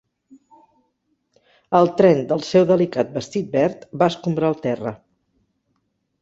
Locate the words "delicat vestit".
2.71-3.53